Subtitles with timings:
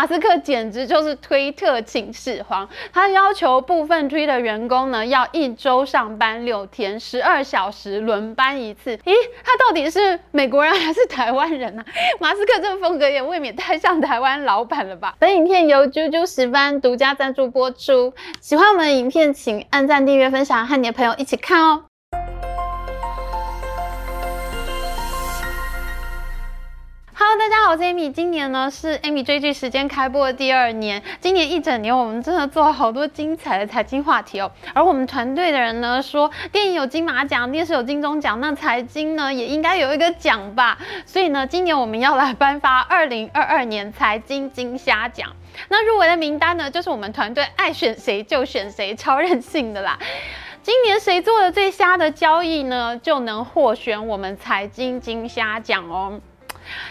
[0.00, 8.96] 马斯克简直就是推特请始皇，他要求部分推的员工呢要一周上班六天，十二小时轮班一次。
[8.96, 9.12] 咦，
[9.44, 11.92] 他到底是美国人还是台湾人呢、啊？
[12.18, 15.14] 马斯克这个风格也未免太像台湾老板了吧？
[15.18, 21.89] 本影片由啾啾十班独家赞助播出，喜欢我们的影片请按赞、订阅、分享，和你的朋友一起看哦。
[27.22, 28.10] Hello，大家好，我是 Amy。
[28.10, 31.02] 今年呢是 Amy 追剧时间开播的第二年。
[31.20, 34.50] 今年一整年，我们真的做了好多精彩的财经话题哦。
[34.72, 40.78] 而我们团队的人呢说，电影有金马奖，电视有金钟奖，那财经呢也应该有一个奖吧。
[41.04, 45.30] 所以呢，今年我们要来颁发二零二二年财经金虾奖。
[45.68, 49.98] 那入围的名单呢，就是我们团队爱选谁就选谁，超任性的啦。
[50.62, 56.18] 今年谁做的最瞎的交易呢，就能获选我们财经金虾奖哦。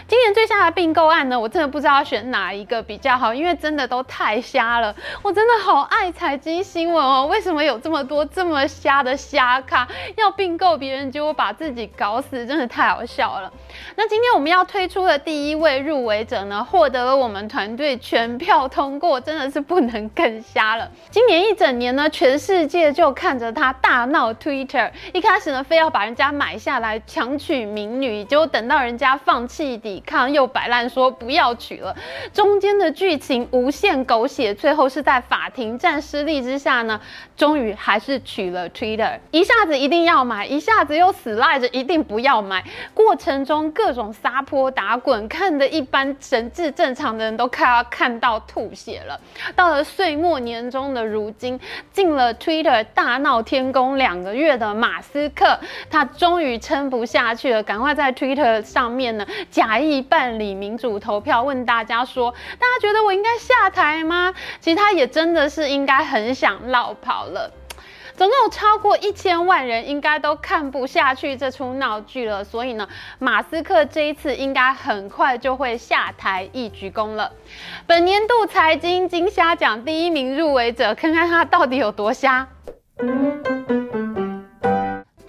[0.06, 4.94] 今年最瞎的并购案呢，我真的不知道选哪一个比较好，因为真的都太瞎了。
[5.22, 13.52] 我真的好爱财经新闻哦，为什么有这么多这么瞎的瞎咖要并购别人，结果把自己搞死，真的太好笑了。
[13.96, 20.90] 那今天我们要推出的第一位入围者呢，获得了我们团队全票通过，真的是不能更瞎了。
[21.10, 31.96] 今年一整年呢，全世界就看着他大闹 Twitter，一开始呢，非要把人家买下来强娶民女，结果等到人家放弃抵抗，又摆烂说不要娶了。
[32.32, 37.00] 中间的剧情无限狗血，最后是在法庭战失利之下呢，
[37.36, 39.18] 终于还是娶了 Twitter。
[39.30, 43.69] 一下子一定要买，一下子又死赖着一定不要买，过程中。
[43.72, 49.20] 各种撒泼打滚，看得一般神智正常的人都快要看到吐血了。
[49.54, 51.58] 到了岁末年终的如今，
[51.92, 55.58] 进了 Twitter 大闹天宫两个月的马斯克，
[55.90, 64.34] 他终于撑不下去了，赶快在 Twitter 上面呢假意办理民主投票，问大家说：大家觉得我应该下台吗？
[64.60, 67.50] 其实他也真的是应该很想落跑了。
[68.20, 72.86] 总共有超过一千万人应该都看不下去这出闹剧了，所以呢，
[73.18, 77.32] 马斯克这一次应该很快就会下台一鞠躬了。
[77.86, 82.46] 本年度财经金虾奖第一名入围者，看看他到底有多瞎。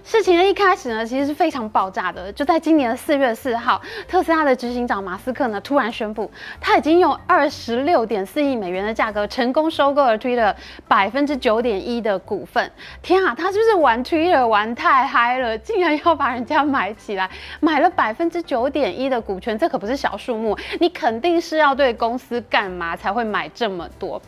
[0.04, 2.32] 事情的一开始呢，其实是非常爆炸的。
[2.32, 6.30] 就在今年的四月四号，特斯拉的执行长马斯克呢，突然宣布，
[6.60, 10.54] 他已经用二十六点四亿美元的价格成功收购了 Twitter
[10.88, 12.70] 百分之九点一的股份。
[13.00, 17.30] 天啊，他是不是玩 Twitter 玩太嗨了，竟然要把人家买起来，
[17.60, 20.58] 买了百分之九点一的股权，这可不是小数目。
[20.80, 24.20] 你肯定是要对公司干嘛才会买这么多？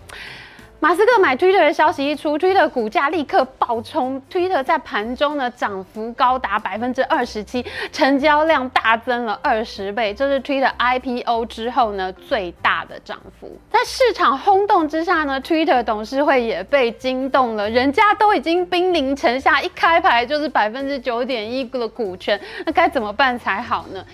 [0.84, 13.58] 马斯克买 Twitter 的消息一出，Twitter 股价立刻暴冲，Twitter 在盘中呢涨幅高达百分之二十七，成交量大增了二十倍，这是 Twitter IPO 之后呢最大的涨幅。
[13.70, 24.04] 在市场轰动之下呢，Twitter 董事会也被惊动了，人家都已经兵临城下，一开牌就是百分之九点一的股权，那该怎么办才好呢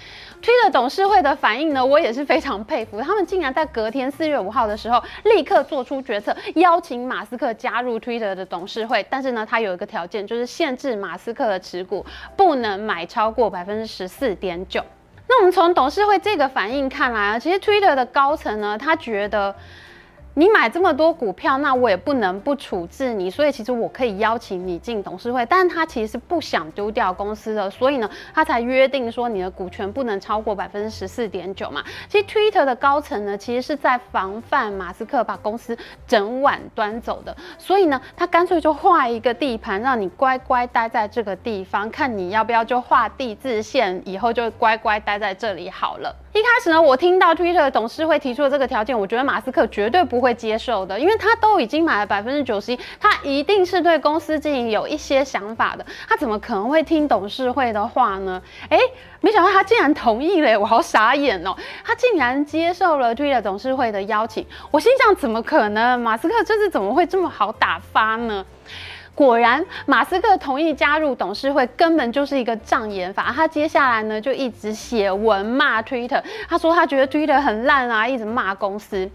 [0.42, 3.00] ？Twitter 董事会的反应呢，我也是非常佩服。
[3.00, 9.04] 他们竟然在隔天四月五号的时候，立刻做出决策，邀请马斯克加入 Twitter 的董事会。
[9.10, 12.04] 但是呢，他有一个条件，就是限制马斯克的持股
[12.36, 14.82] 不能买超过百分之十四点九。
[15.28, 19.54] 那我们从董事会这个反应看来啊，其实 Twitter 的高层呢，他觉得。
[20.34, 31.84] 你买这么多股票，那我也不能不处置你，所以其实我可以邀请你进董事会，但是他其实是不想丢掉公司的，所以呢，他才约定说你的股权不能超过百分之十四点九嘛。
[32.08, 35.76] 其实 Twitter 的高层呢，其实是在防范马斯克把公司
[36.06, 46.14] 整碗端走的，所以呢，他干脆就画一个地盘，让你乖乖待在这个地方，看你要不要就画地自限，以后就乖乖待在这里好了。
[46.32, 58.40] 一开始呢，我听到 Twitter 董事会提出的这个条件，我觉得马斯克绝对不会接受的，因为他都已经买了百分之九十一，他一定是对公司经营有一些想法的，他怎么可能会听董事会的话呢？
[58.68, 58.78] 诶，
[59.20, 61.52] 没想到他竟然同意了，我好傻眼哦，
[61.84, 65.98] 他竟然接受了 Twitter 董事会的邀请，我心想怎么可能？
[65.98, 68.46] 马斯克这次怎么会这么好打发呢？
[69.14, 73.30] 果然，马斯克同意加入董事会，根本就是一个障眼法。
[73.34, 76.22] 他接下来呢，就一直写文骂 Twitter。
[76.48, 79.10] 他说他觉得 Twitter 很烂啊，一直骂公司。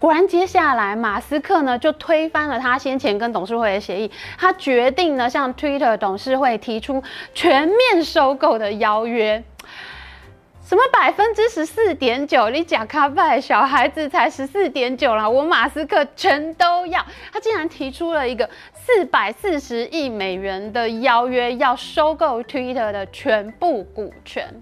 [0.00, 9.44] 果然，接下来马斯克呢就推翻了他先前跟董事会的协议，他决定呢向 Twitter 董事会提出全面收购的邀约。
[10.66, 12.50] 什么百分之十四点九？
[12.50, 17.06] 你讲卡拜小孩子才十四点九啦，我马斯克全都要。
[17.32, 24.60] 他竟然提出了一个四百四十亿美元的邀约，要收购 Twitter 的全部股权。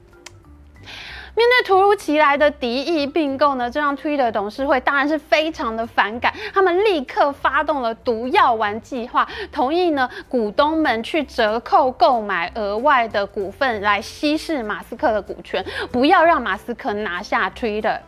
[1.36, 17.98] 面对突如其来的敌意并购呢，这让 Twitter 董事会当然是非常的反感，他们立刻发动了毒药丸计划，同意呢股东们去折扣购买额外的股份来稀释马斯克的股权，不要让马斯克拿下 Twitter。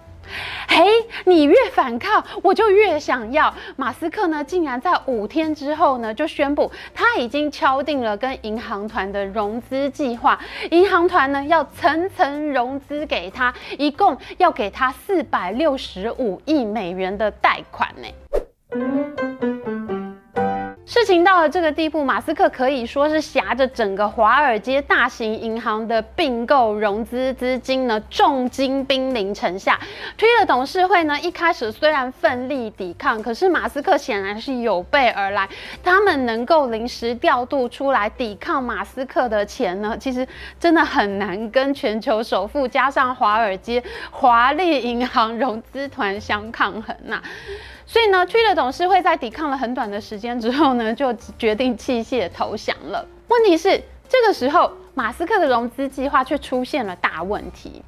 [0.68, 0.84] 嘿，
[1.24, 3.54] 你越反抗，我就越想要。
[3.76, 10.38] 马斯克呢，竟然在五天之后呢，就宣布他已经敲定了跟银行团的融资计划。
[10.70, 19.75] 银行团呢，要层层融资给他，一共要给他四百六十五亿美元的贷款呢。
[20.88, 29.80] 事情到了这个地步，马斯克可以说是挟着整个华尔街大型银行的并购融资资金呢，重金兵临城下。
[30.16, 35.48] Twitter 董事会呢，一开始虽然奋力抵抗，可是马斯克显然是有备而来。
[35.82, 40.24] 他们能够临时调度出来抵抗马斯克的钱呢，其实
[40.60, 47.22] 真的很难跟全球首富加上华尔街华丽银行融资团相抗衡呐、啊。
[47.86, 53.06] 所以呢，Twitter 董事会在抵抗了很短的时间之后呢， 就决定弃械投降了。
[53.28, 57.82] 问题是，这个时候马斯克的融资计划却出现了大问题。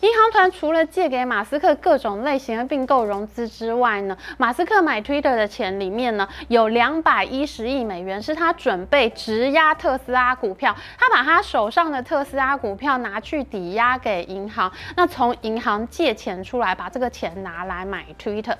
[0.00, 18.54] 银行团除了借给马斯克各种类型的并购融资之外呢，马斯克买 Twitter 的钱里面呢，有两百一十亿美元是他准备质押特斯拉股票，他把他手上的特斯拉股票拿去抵押给银行，那从银行借钱出来，把这个钱拿来买 Twitter。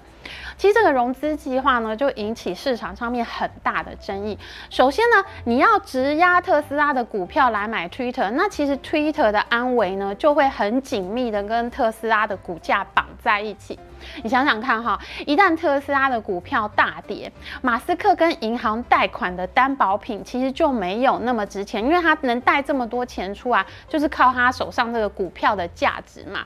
[0.57, 4.39] 其实这个融资计划呢，就引起市场上面很大的争议。
[4.71, 13.79] 首先呢，你要质押特斯拉的股票来买 Twitter，那其实 Twitter 的安危呢，就会很紧密的跟特斯拉的股价绑在一起。
[14.23, 17.31] 你想想看哈，一旦特斯拉的股票大跌，
[17.63, 26.41] 马斯克跟银行贷款的担保品其实就没有那么值钱，因为他能贷这么多钱出来，就是靠他手上这个股票的价值嘛。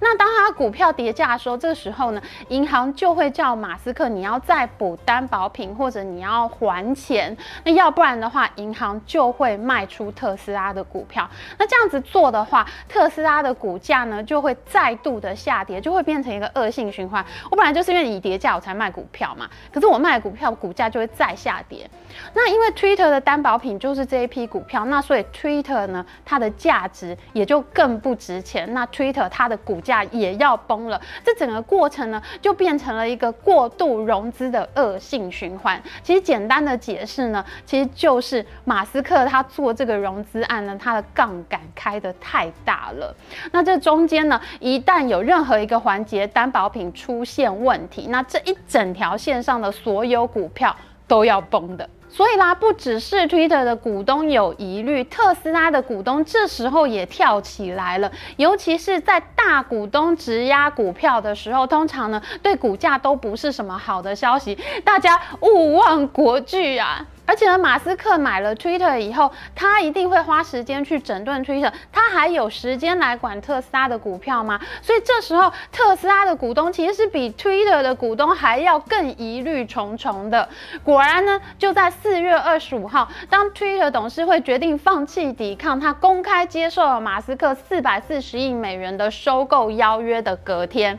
[0.00, 7.34] 那当他股票跌价的时候，这个时候呢，银行就会叫马斯克你要再补担保品，或者你要还钱。
[7.64, 11.28] 那要不然的话，银行就会卖出特斯拉的股票。
[11.58, 17.03] 那这样子做的话，特斯拉的股价呢就会再度的下跌，就会变成一个恶性循
[17.50, 21.88] 我本来就是因为你跌价我才卖股票嘛，可是我卖股票，股价就会再下跌。
[22.32, 28.72] 那因为 Twitter 的担保品就是这一批股票，那所以 Twitter 呢，它的价值也就更不值钱。
[28.72, 35.82] 那 Twitter 它的股价也要崩了，这整个过程呢，就变成了一个过度融资的恶性循环。
[36.02, 43.14] 其实简单的解释呢，其实就是马斯克他做这个融资案呢，他的杠杆开得太大了。
[43.50, 50.74] 那这中间呢，一旦有任何一个环节担保品出现问题，那这一整条线上的所有股票
[51.06, 51.88] 都要崩的。
[52.08, 58.12] 所以啦，不只是 Twitter 的股东有疑虑，特斯拉的股东这时候也跳起来了。
[58.36, 64.56] 尤其是在大股东质押股票的时候，通常呢，对股价都不是什么好的消息。
[64.84, 67.04] 大家勿忘国际啊！
[67.26, 74.60] 而且呢，马斯克买了 Twitter 以后，他一定会花时间去整顿 Twitter，他还有时间来管特斯拉的股票吗？
[74.82, 80.48] 所以这时候，特斯拉的股东其实是比 Twitter 的股东还要更疑虑重重的。
[80.82, 90.98] 果然呢，就在四月二十五号，当 Twitter 董事会决定放弃抵抗，他公开接受了马斯克四百四十亿美元的收购邀约的隔天。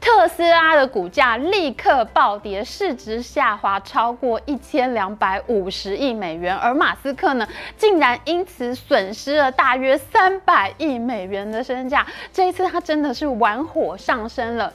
[0.00, 7.46] 特斯拉的股价立刻暴跌，市值下滑超过一千两百五十亿美元，而马斯克呢，
[7.76, 12.06] 竟然因此损失了大约三百亿美元的身价。
[12.32, 14.72] 这一次他真的是玩火上身了。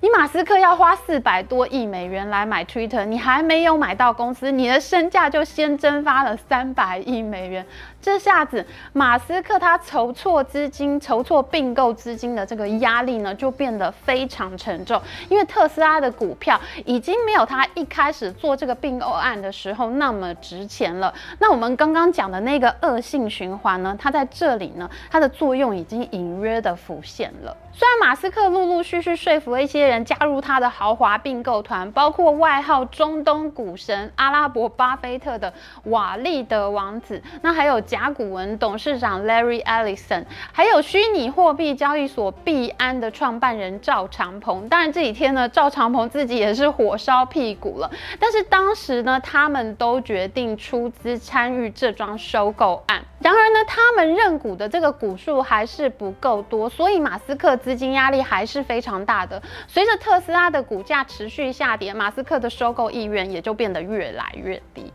[0.00, 7.66] 你马斯克要花四百多亿美元来买 Twitter，你还没有买到公司，你的身价就先蒸发了三百亿美元。
[8.00, 15.00] 这下子，马斯克他筹措资金、筹措并购资金的这个压力呢，就变得非常沉重。
[15.28, 21.12] 因为特斯拉的股票已经没有他一开始做这个并购案的时候那么值钱了。
[21.40, 27.56] 那我们刚刚讲的那个恶性循环呢，它在这里呢，它的作用已经隐约的浮现了。
[27.72, 35.52] 虽然马斯克陆陆续续说服了一些人加入他的豪华并购团，包括外号中东股神、阿拉伯巴菲特的
[35.84, 44.68] 瓦利德王子，那还有甲骨文董事长 Larry Ellison，还有虚拟货币交易所币安的创办人赵长鹏。
[44.68, 47.90] 当然这几天呢，赵长鹏自己也是火烧屁股了。
[48.20, 53.02] 但是当时呢，他们都决定出资参与这桩收购案。
[53.20, 57.48] 然而呢，他们认股的这个股数还是不够多，所以马斯克。
[57.56, 59.42] 资金压力还是非常大的。
[59.66, 64.92] 随着特斯拉的股价持续下跌，马斯克的收购意愿也就变得越来越低。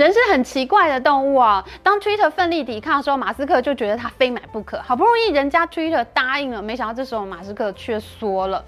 [0.00, 1.62] 人是很奇怪的动物啊！
[1.82, 4.80] 当 Twitter 奋力抵抗的时候，马斯克就觉得他非买不可。
[4.80, 8.64] 好不容易人家 Twitter 答应了，没想到这时候马斯克却缩了。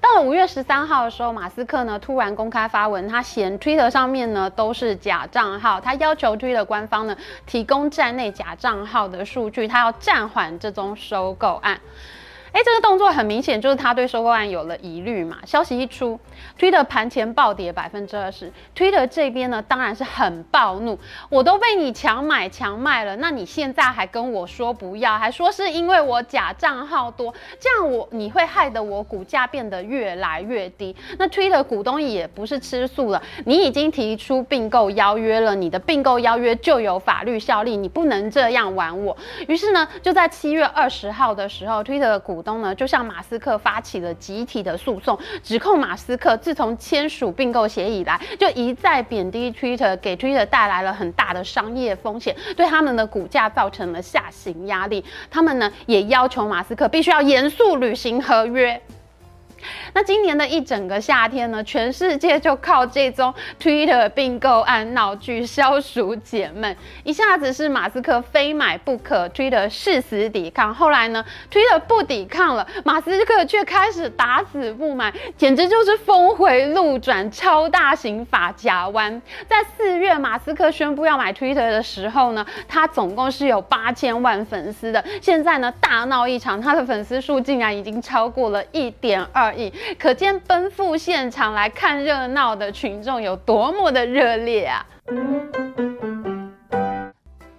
[0.00, 11.80] 到了五月十三号的时候，马斯克呢突然公开发文，他嫌 Twitter 上面呢都是假账号，他要求 Twitter 官方呢提供站内假账号的数据，他要暂缓这宗收购案。
[12.52, 15.38] 哎，这个动作很明显就是他对收购案有了疑虑嘛。
[15.46, 16.20] 消息一出
[16.58, 18.52] ，Twitter 盘前暴跌百分之二十。
[18.76, 20.98] Twitter 这边呢，当然是很暴怒，
[21.30, 30.94] 我都被你强买强卖了，那你现在还跟我说不要，还说是因为我假账号多，这样我你会害得我股价变得越来越低。
[31.18, 39.16] 那 Twitter 股东也不是吃素了，你已经提出并购邀约了，你的并购邀约就有法律效力，你不能这样玩我。
[39.48, 55.04] 于是呢，就在七月二十号的时候，Twitter 的东呢，就向马斯克发起了集体的诉讼，指控马斯克自从签署并购协议以来，就一再贬低 Twitter，给 Twitter 带来了很大的商业风险，对他们的股价造成了下行压力。
[55.30, 58.80] 他们呢，也要求马斯克必须要严肃履行合约。
[59.94, 66.76] 那今年的一整个夏天呢，全世界就靠这宗 Twitter 并购案闹剧消暑解闷。
[67.04, 79.20] 一下子是马斯克非买不可，Twitter 誓死抵抗；后来呢，Twitter 不抵抗了，马斯克却开始打死不买，简直就是峰回路转，超大型发夹弯。
[79.48, 89.51] 在四月，马斯克宣布要买 Twitter 的时候呢，他总共是有八千万粉丝的，现在呢大闹一场，他的粉丝数竟然已经超过了一点二。
[89.98, 94.86] 可见奔赴现场来看热闹的群众有多么的热烈啊！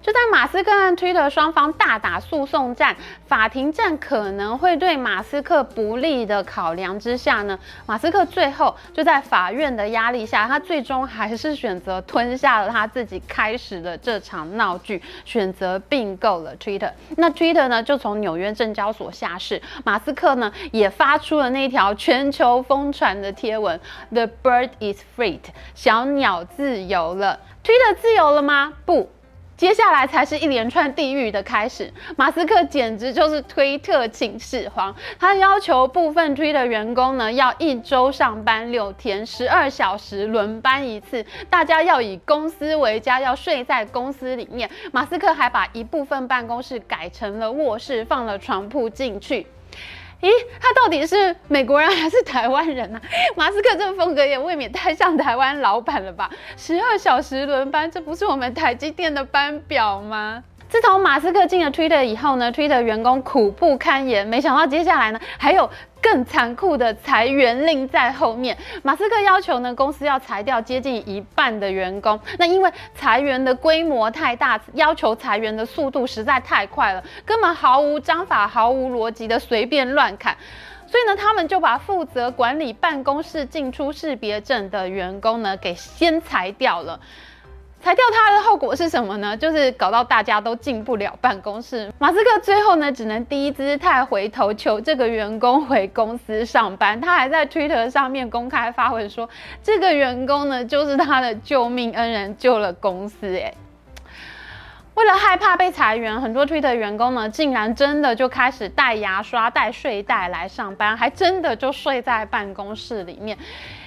[0.03, 2.93] 就在马斯克和 Twitter 双方大打诉讼战，
[3.25, 16.91] 法庭战可能会对马斯克不利的考量之下呢，马斯克最后就在法院的压力下，他最终还是选择吞下了他自己开始的这场闹剧，选择并购了 Twitter。
[17.15, 23.79] 那 Twitter 呢，就从纽约证交所下市，马斯克呢也发出了那条全球疯传的贴文
[24.11, 25.39] ：“The bird is free”，
[25.73, 27.39] 小鸟自由了。
[27.63, 28.73] Twitter 自由了吗？
[28.85, 29.09] 不。
[29.63, 31.89] 接下来才是一连串地狱的开始。
[32.17, 44.69] 马斯克简直就是推特请始皇，他要求部分推特员工呢要一周上班六天，十二小时轮班一次，大家要以公司为家，要睡在公司里面。
[44.91, 49.47] 马斯克还把一部分办公室改成了卧室，放了床铺进去。
[50.23, 53.03] 咦，他到底是美国人还是台湾人呢、啊？
[53.35, 56.29] 马斯克这个风格也未免太像台湾老板了吧？
[56.55, 60.41] 十二小时轮班，这不是我们台积电的班表吗？
[60.69, 64.25] 自从马斯克进了 Twitter 以后呢，Twitter 员工苦不堪言。
[64.25, 65.69] 没想到接下来呢，还有
[66.03, 68.55] 更残酷的裁员令在后面。
[68.83, 72.19] 马斯克要求呢，公司要裁掉接近一半的员工。
[72.37, 80.35] 那因为裁员的规模太大，要求裁员的速度实在太快了，根本毫无章法、毫无逻辑的随便乱砍。
[80.85, 86.99] 所以呢，他们就把负责管理办公室进出识别证的员工呢，给先裁掉了。
[87.83, 89.35] 裁掉他的后果是什么呢？
[89.35, 91.91] 就是搞到大家都进不了办公室。
[91.99, 97.01] 马斯克最后呢，只能低姿态回头求这个员工回公司上班。
[97.01, 99.29] 他还在 Twitter 上面公开发文说，
[99.61, 103.27] 这个员工呢，就是他的救命恩人，救了公司。
[103.27, 103.53] 诶。
[104.95, 113.37] 为了害怕被裁员，很多 Twitter 员工呢，竟然真的就开始带牙刷、带睡袋来上班，还真的就睡在办公室里面。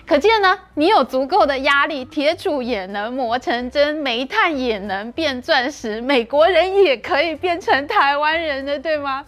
[0.06, 9.26] 可见呢，你有足够的压力，铁杵也能磨成针，煤炭也能变钻石，美国人也可以变成台湾人的，对吗？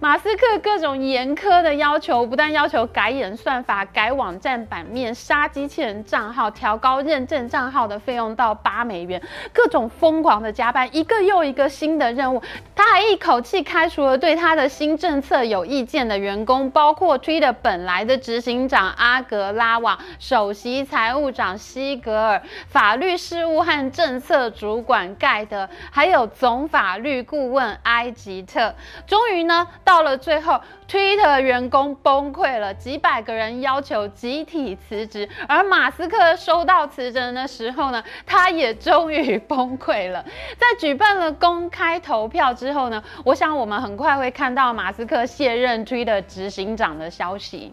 [0.00, 9.20] 马斯克各种严苛的要求，不但要求改演算法、改网站版面、杀机器人账号、调高认证账号的费用到八美元，
[9.52, 12.40] 各种疯狂的加班，一个又一个新的任务。
[12.76, 28.76] 他还一口气开除了对他的新政策有意见的员工，包括 Twitter 本来的执行长阿格拉瓦、首席财务长西格尔、法律事务和政策主管盖德，还有总法律顾问埃吉特。
[29.08, 35.26] 终于呢，到了最后，Twitter 员工崩溃了，几百个人要求集体辞职。
[35.48, 40.22] 而马斯克收到辞职的时候呢，他也终于崩溃了。
[40.58, 47.72] 在举办了公开投票之后呢，我想我们很快会看到马斯克卸任 Twitter 执行长的消息。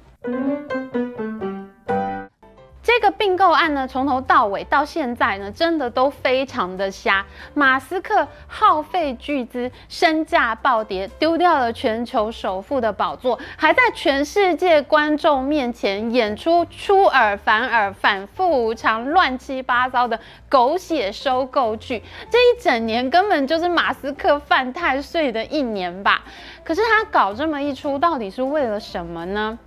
[2.97, 7.25] 这个并购案呢，从头到尾到现在呢，真的都非常的瞎。
[7.53, 22.01] 马斯克耗费巨资，身价暴跌，丢掉了全球首富的宝座，还在全世界观众面前演出出尔反尔、反复无常、乱七八糟的狗血收购剧。
[22.29, 26.23] 这一整年根本就是马斯克犯太岁的一年吧？
[26.63, 29.59] 可是他搞这么一出，到底是为了什么呢？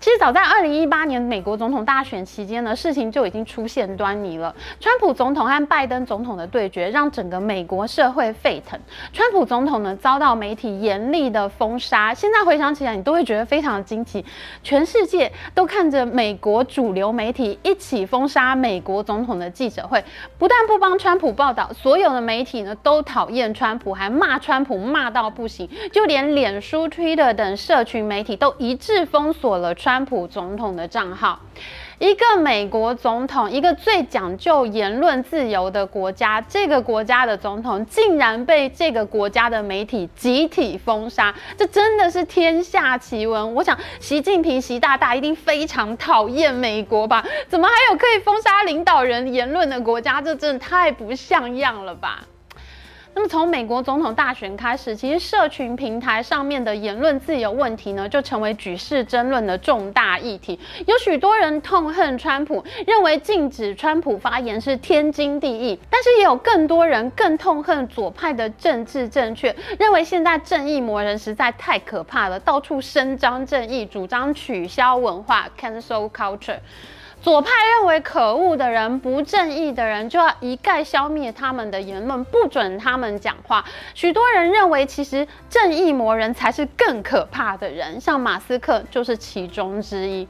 [0.00, 4.54] 其实早在二零一八年美国总统大选期间呢，事情就已经出现端倪了。
[4.80, 8.80] 川普总统和拜登总统的对决，让整个美国社会沸腾。
[9.12, 12.14] 川普总统呢，遭到媒体严厉的封杀。
[12.14, 14.24] 现在回想起来，你都会觉得非常的惊奇。
[14.62, 20.02] 全世界都看着美国主流媒体一起封杀美国总统的记者会，
[20.38, 25.68] 不但不帮川普报道，所有的媒体呢都讨厌川普，还骂川普骂到不行。
[25.92, 29.89] 就连脸书、Twitter 等社群媒体都一致封锁了川。
[29.90, 31.40] 川普总统的账号，
[31.98, 43.52] 一个美国总统，一个最讲究言论自由的国家，这个国家的总统竟然被这个国家的媒体集体封杀，这真的是天下奇闻。
[43.52, 47.24] 我想，习近平习大大一定非常讨厌美国吧？
[47.48, 50.22] 怎么还有可以封杀领导人言论的国家？
[50.22, 52.20] 这真的太不像样了吧？
[53.20, 60.58] 那么从美国总统大选开始，其实社群平台上面的言论自由问题呢，就成为举世争论的重大议题。
[60.86, 76.56] 有许多人痛恨川普，认为禁止川普发言是天经地义；但是也有更多人更痛恨左派的政治正确，认为现在正义魔人实在太可怕了，到处伸张正义，主张取消文化 （cancel culture）。
[77.22, 83.62] 左派认为可恶的人、不正义的人就要一概消灭他们的言论，不准他们讲话。
[83.94, 90.26] 许多人认为，其实正义魔人才是更可怕的人，像马斯克就是其中之一。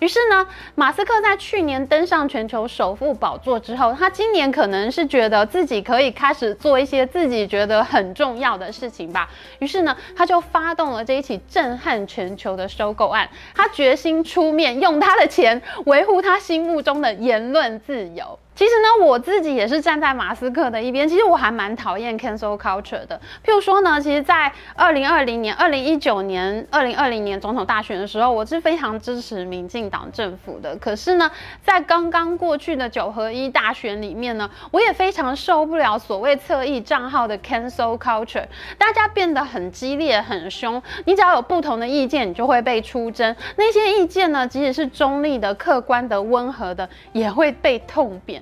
[0.00, 0.44] 于是呢，
[0.74, 9.30] 马斯克在去年登上全球首富宝座之后，他今年可能是觉得自己可以开始做一些自己觉得很重要的事情吧。
[9.60, 16.31] 于是呢，他就发动了这一起震撼全球的收购案，他决心出面用他的钱维护他。
[16.32, 18.38] 他心目中的言论自由。
[18.54, 21.08] 其实呢，我自己也是站在马斯克的一边。
[21.08, 23.18] 其实我还蛮讨厌 cancel culture 的。
[23.44, 30.76] 譬如说呢，其实，在二零二零年、二零一九年、二零二零年总统大选的时候，我是非常支持民进党政府的。
[30.76, 31.30] 可是呢，
[31.62, 38.44] 在刚刚过去的九合一大选里面呢，我也非常受不了所谓侧翼账号的 cancel culture，
[38.76, 40.80] 大家变得很激烈、很凶。
[41.06, 43.34] 你只要有不同的意见，你就会被出征。
[43.56, 48.41] 那些意见呢，即使是中立的、客观的、温和的，也会被痛扁。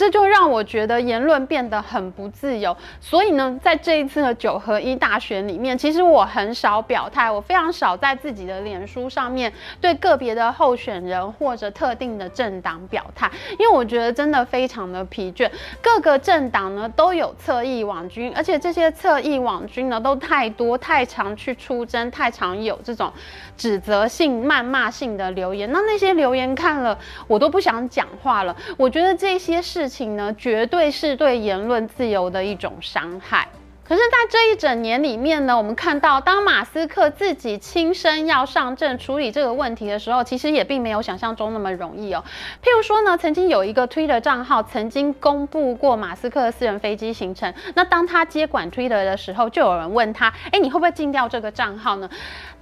[0.00, 2.74] 这就让我觉得言论变得很不自由。
[3.02, 15.50] 所以呢，在这一次的九合一大选里面，其实我很少表态，我非常少在自己的脸书上面对个别的候选人或者特定的政党表态，因为我觉得真的非常的疲倦。
[15.82, 23.12] 各个政党呢都有侧翼网军，而且这些侧翼网军呢都太多、太常去出征，太常有这种
[23.54, 25.70] 指责性、谩骂性的留言。
[25.70, 28.56] 那那些留言看了，我都不想讲话了。
[28.78, 33.46] 我觉得这些事情呢，绝对是对言论自由的一种伤害。
[33.90, 42.22] 可是，在这一整年里面呢，我们看到，当马斯克自己亲身要上阵处理这个问题的时候，其实也并没有想象中那么容易哦。
[42.62, 52.08] 譬如说呢，曾经有一个 Twitter 账号曾经公布过马斯克的私人飞机行程，那当他接管 Twitter 的时候，就有人问他：“哎，你会不会禁掉这个账号呢？”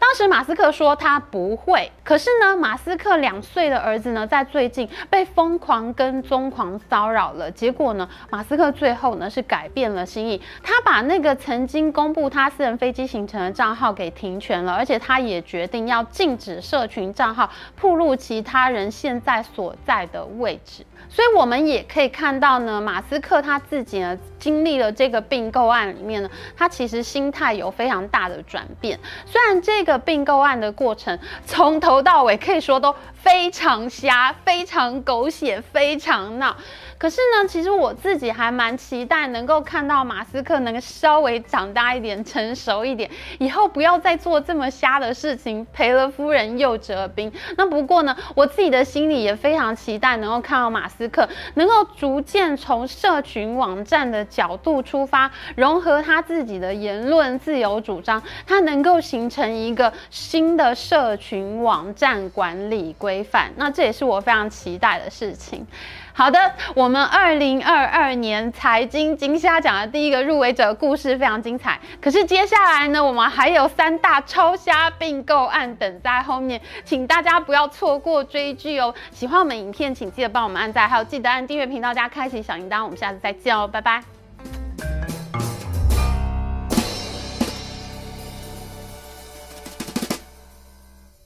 [0.00, 1.92] 当时马斯克说他不会。
[2.04, 7.50] 可是呢，马斯克两岁的儿子呢，在最近被疯狂跟踪狂骚扰了。
[7.50, 20.84] 结果呢，马斯克最后呢是改变了心意，他把那个曾经公布他私人飞机行程的账号给停权了，而且他也决定要禁止社群账号曝露其他人现在所在的位置。
[21.08, 28.98] 所以，我们也可以看到呢，马斯克他自己呢，经历了这个并购案里面呢，他其实心态有非常大的转变。
[29.26, 36.56] 虽然这个并购案的过程从头到尾可以说都非常瞎、非常狗血、非常闹。
[36.96, 47.32] 可是呢，其实我自己还蛮期待能够看到马斯克能稍微长大一点、成熟一点，以后不要再做这么瞎的事情，赔了夫人又折兵。
[47.56, 63.50] 那不过呢，我自己的心里也非常期待能够看到马斯克能够逐渐从社群网站的角度出发，融合他自己的言论自由主张，他能够形成一个新的社群网站管理规范。
[63.56, 65.66] 那这也是我非常期待的事情。
[66.12, 71.78] 好的，我们二零二二年财经金虾奖的第一个入围者故事非常精彩。
[72.00, 78.92] 可是接下来呢，我们还有三大超虾并购案等在后面，请大家不要错过追剧哦。
[79.12, 82.82] 喜欢我们影片，请记得帮我们按赞，还有记得按订阅频道加开启小铃铛。
[82.82, 84.17] 我们下次再见哦，拜拜。